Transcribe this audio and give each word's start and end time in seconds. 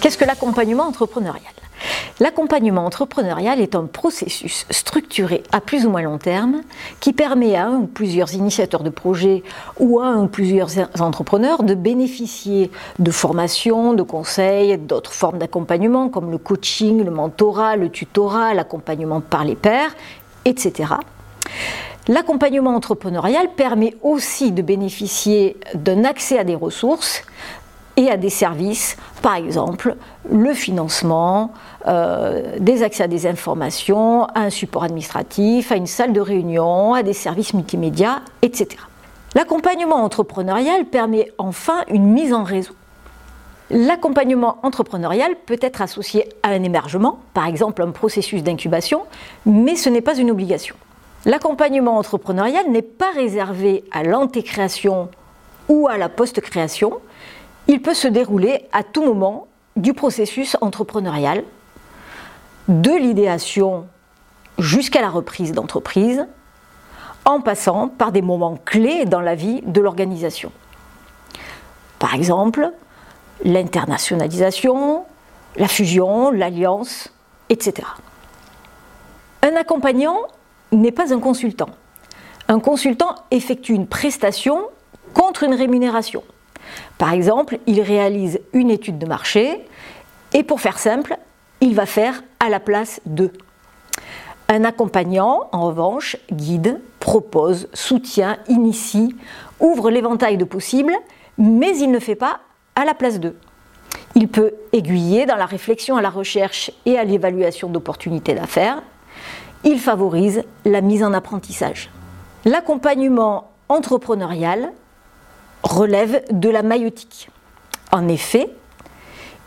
Qu'est-ce 0.00 0.16
que 0.16 0.24
l'accompagnement 0.24 0.84
entrepreneurial? 0.84 1.52
L'accompagnement 2.20 2.86
entrepreneurial 2.86 3.60
est 3.60 3.74
un 3.74 3.84
processus 3.84 4.64
structuré 4.70 5.42
à 5.52 5.60
plus 5.60 5.84
ou 5.84 5.90
moins 5.90 6.00
long 6.00 6.16
terme 6.16 6.62
qui 7.00 7.12
permet 7.12 7.54
à 7.54 7.66
un 7.66 7.80
ou 7.80 7.86
plusieurs 7.86 8.32
initiateurs 8.32 8.82
de 8.82 8.88
projets 8.88 9.42
ou 9.78 10.00
à 10.00 10.06
un 10.06 10.22
ou 10.22 10.26
plusieurs 10.26 10.70
entrepreneurs 11.00 11.64
de 11.64 11.74
bénéficier 11.74 12.70
de 12.98 13.10
formations, 13.10 13.92
de 13.92 14.02
conseils, 14.02 14.78
d'autres 14.78 15.12
formes 15.12 15.38
d'accompagnement 15.38 16.08
comme 16.08 16.30
le 16.30 16.38
coaching, 16.38 17.04
le 17.04 17.10
mentorat, 17.10 17.76
le 17.76 17.90
tutorat, 17.90 18.54
l'accompagnement 18.54 19.20
par 19.20 19.44
les 19.44 19.54
pairs, 19.54 19.94
etc. 20.46 20.94
L'accompagnement 22.08 22.74
entrepreneurial 22.74 23.50
permet 23.54 23.94
aussi 24.02 24.50
de 24.50 24.62
bénéficier 24.62 25.58
d'un 25.74 26.04
accès 26.04 26.38
à 26.38 26.44
des 26.44 26.54
ressources 26.54 27.22
et 28.00 28.10
à 28.10 28.16
des 28.16 28.30
services, 28.30 28.96
par 29.20 29.34
exemple 29.34 29.94
le 30.30 30.54
financement, 30.54 31.52
euh, 31.86 32.56
des 32.58 32.82
accès 32.82 33.02
à 33.02 33.08
des 33.08 33.26
informations, 33.26 34.24
à 34.24 34.40
un 34.40 34.50
support 34.50 34.84
administratif, 34.84 35.70
à 35.70 35.76
une 35.76 35.86
salle 35.86 36.14
de 36.14 36.20
réunion, 36.20 36.94
à 36.94 37.02
des 37.02 37.12
services 37.12 37.52
multimédia, 37.52 38.22
etc. 38.40 38.76
L'accompagnement 39.34 40.02
entrepreneurial 40.02 40.86
permet 40.86 41.30
enfin 41.36 41.84
une 41.88 42.06
mise 42.06 42.32
en 42.32 42.42
réseau. 42.42 42.72
L'accompagnement 43.68 44.56
entrepreneurial 44.62 45.36
peut 45.46 45.58
être 45.60 45.82
associé 45.82 46.26
à 46.42 46.48
un 46.48 46.62
émergement, 46.62 47.20
par 47.34 47.46
exemple 47.46 47.82
un 47.82 47.90
processus 47.90 48.42
d'incubation, 48.42 49.02
mais 49.44 49.76
ce 49.76 49.90
n'est 49.90 50.00
pas 50.00 50.16
une 50.16 50.30
obligation. 50.30 50.74
L'accompagnement 51.26 51.98
entrepreneurial 51.98 52.64
n'est 52.70 52.82
pas 52.82 53.10
réservé 53.14 53.84
à 53.92 54.02
l'antécréation 54.02 55.10
ou 55.68 55.86
à 55.86 55.98
la 55.98 56.08
post-création, 56.08 56.94
il 57.66 57.82
peut 57.82 57.94
se 57.94 58.08
dérouler 58.08 58.68
à 58.72 58.82
tout 58.82 59.04
moment 59.04 59.46
du 59.76 59.94
processus 59.94 60.56
entrepreneurial, 60.60 61.44
de 62.68 62.90
l'idéation 62.90 63.86
jusqu'à 64.58 65.00
la 65.00 65.10
reprise 65.10 65.52
d'entreprise, 65.52 66.26
en 67.24 67.40
passant 67.40 67.88
par 67.88 68.12
des 68.12 68.22
moments 68.22 68.58
clés 68.64 69.04
dans 69.04 69.20
la 69.20 69.34
vie 69.34 69.62
de 69.62 69.80
l'organisation. 69.80 70.52
Par 71.98 72.14
exemple, 72.14 72.72
l'internationalisation, 73.44 75.04
la 75.56 75.68
fusion, 75.68 76.30
l'alliance, 76.30 77.12
etc. 77.48 77.86
Un 79.42 79.56
accompagnant 79.56 80.18
n'est 80.72 80.92
pas 80.92 81.12
un 81.12 81.20
consultant. 81.20 81.68
Un 82.48 82.60
consultant 82.60 83.14
effectue 83.30 83.72
une 83.72 83.86
prestation 83.86 84.62
contre 85.14 85.44
une 85.44 85.54
rémunération. 85.54 86.22
Par 86.98 87.12
exemple, 87.12 87.58
il 87.66 87.80
réalise 87.80 88.40
une 88.52 88.70
étude 88.70 88.98
de 88.98 89.06
marché 89.06 89.66
et 90.32 90.42
pour 90.42 90.60
faire 90.60 90.78
simple, 90.78 91.16
il 91.60 91.74
va 91.74 91.86
faire 91.86 92.22
à 92.38 92.48
la 92.48 92.60
place 92.60 93.00
de. 93.06 93.32
Un 94.48 94.64
accompagnant, 94.64 95.48
en 95.52 95.66
revanche, 95.66 96.16
guide, 96.32 96.80
propose, 96.98 97.68
soutient, 97.72 98.38
initie, 98.48 99.14
ouvre 99.60 99.90
l'éventail 99.90 100.36
de 100.36 100.44
possibles, 100.44 100.94
mais 101.38 101.76
il 101.78 101.90
ne 101.90 102.00
fait 102.00 102.16
pas 102.16 102.40
à 102.74 102.84
la 102.84 102.94
place 102.94 103.20
d'eux. 103.20 103.36
Il 104.14 104.28
peut 104.28 104.52
aiguiller 104.72 105.26
dans 105.26 105.36
la 105.36 105.46
réflexion 105.46 105.96
à 105.96 106.02
la 106.02 106.10
recherche 106.10 106.70
et 106.84 106.98
à 106.98 107.04
l'évaluation 107.04 107.68
d'opportunités 107.68 108.34
d'affaires. 108.34 108.82
Il 109.64 109.78
favorise 109.78 110.42
la 110.64 110.80
mise 110.80 111.04
en 111.04 111.12
apprentissage. 111.12 111.90
L'accompagnement 112.44 113.50
entrepreneurial 113.68 114.72
relève 115.62 116.22
de 116.30 116.48
la 116.48 116.62
maïotique. 116.62 117.28
En 117.92 118.08
effet, 118.08 118.50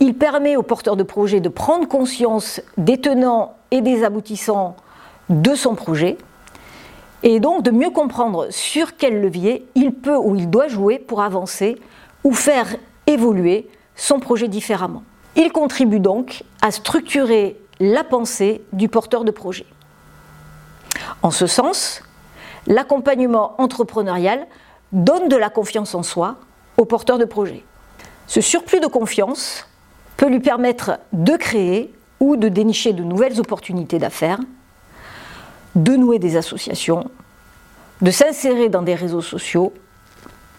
il 0.00 0.14
permet 0.14 0.56
aux 0.56 0.62
porteurs 0.62 0.96
de 0.96 1.02
projet 1.02 1.40
de 1.40 1.48
prendre 1.48 1.86
conscience 1.86 2.60
des 2.76 3.00
tenants 3.00 3.54
et 3.70 3.80
des 3.80 4.04
aboutissants 4.04 4.76
de 5.28 5.54
son 5.54 5.74
projet 5.74 6.18
et 7.22 7.38
donc 7.40 7.62
de 7.62 7.70
mieux 7.70 7.90
comprendre 7.90 8.48
sur 8.50 8.96
quel 8.96 9.20
levier 9.20 9.66
il 9.74 9.92
peut 9.92 10.16
ou 10.16 10.34
il 10.34 10.50
doit 10.50 10.68
jouer 10.68 10.98
pour 10.98 11.22
avancer 11.22 11.80
ou 12.24 12.32
faire 12.32 12.66
évoluer 13.06 13.68
son 13.94 14.18
projet 14.18 14.48
différemment. 14.48 15.04
Il 15.36 15.52
contribue 15.52 16.00
donc 16.00 16.42
à 16.60 16.70
structurer 16.70 17.56
la 17.80 18.04
pensée 18.04 18.62
du 18.72 18.88
porteur 18.88 19.24
de 19.24 19.30
projet. 19.30 19.66
En 21.22 21.30
ce 21.30 21.46
sens, 21.46 22.02
l'accompagnement 22.66 23.54
entrepreneurial 23.58 24.46
donne 24.92 25.28
de 25.28 25.36
la 25.36 25.50
confiance 25.50 25.94
en 25.94 26.02
soi 26.02 26.36
au 26.76 26.84
porteur 26.84 27.18
de 27.18 27.24
projet. 27.24 27.64
Ce 28.26 28.40
surplus 28.40 28.80
de 28.80 28.86
confiance 28.86 29.66
peut 30.16 30.28
lui 30.28 30.40
permettre 30.40 30.98
de 31.12 31.36
créer 31.36 31.92
ou 32.20 32.36
de 32.36 32.48
dénicher 32.48 32.92
de 32.92 33.02
nouvelles 33.02 33.40
opportunités 33.40 33.98
d'affaires, 33.98 34.38
de 35.74 35.96
nouer 35.96 36.18
des 36.18 36.36
associations, 36.36 37.10
de 38.00 38.10
s'insérer 38.10 38.68
dans 38.68 38.82
des 38.82 38.94
réseaux 38.94 39.22
sociaux, 39.22 39.72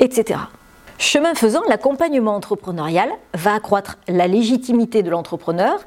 etc. 0.00 0.40
Chemin 0.98 1.34
faisant, 1.34 1.62
l'accompagnement 1.68 2.34
entrepreneurial 2.34 3.10
va 3.34 3.54
accroître 3.54 3.98
la 4.08 4.26
légitimité 4.26 5.02
de 5.02 5.10
l'entrepreneur 5.10 5.80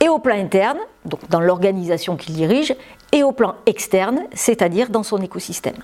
et 0.00 0.08
au 0.08 0.18
plan 0.18 0.36
interne, 0.36 0.78
donc 1.04 1.28
dans 1.28 1.40
l'organisation 1.40 2.16
qu'il 2.16 2.34
dirige, 2.34 2.74
et 3.12 3.22
au 3.22 3.32
plan 3.32 3.54
externe, 3.66 4.20
c'est-à-dire 4.34 4.88
dans 4.90 5.02
son 5.02 5.18
écosystème. 5.18 5.76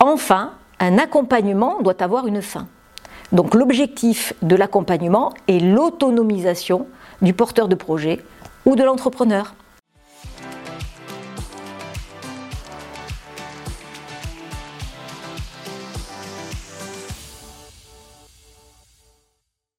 Enfin, 0.00 0.52
un 0.80 0.98
accompagnement 0.98 1.80
doit 1.82 2.02
avoir 2.02 2.26
une 2.26 2.42
fin. 2.42 2.66
Donc 3.32 3.54
l'objectif 3.54 4.32
de 4.42 4.56
l'accompagnement 4.56 5.34
est 5.48 5.60
l'autonomisation 5.60 6.86
du 7.20 7.34
porteur 7.34 7.68
de 7.68 7.74
projet 7.74 8.24
ou 8.64 8.76
de 8.76 8.84
l'entrepreneur. 8.84 9.54